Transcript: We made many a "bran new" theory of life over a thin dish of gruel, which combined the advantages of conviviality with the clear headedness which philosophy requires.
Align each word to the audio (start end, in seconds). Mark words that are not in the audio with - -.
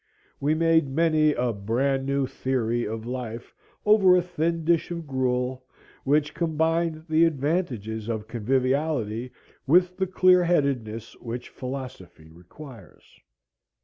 We 0.39 0.55
made 0.55 0.89
many 0.89 1.33
a 1.35 1.53
"bran 1.53 2.07
new" 2.07 2.25
theory 2.25 2.87
of 2.87 3.05
life 3.05 3.53
over 3.85 4.15
a 4.15 4.21
thin 4.23 4.65
dish 4.65 4.89
of 4.89 5.05
gruel, 5.05 5.63
which 6.05 6.33
combined 6.33 7.05
the 7.07 7.25
advantages 7.25 8.09
of 8.09 8.27
conviviality 8.27 9.29
with 9.67 9.97
the 9.97 10.07
clear 10.07 10.43
headedness 10.43 11.13
which 11.19 11.49
philosophy 11.49 12.31
requires. 12.31 13.03